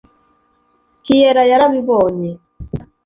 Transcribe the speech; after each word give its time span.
Kiera 1.03 1.41
yarabibonye 1.51 2.29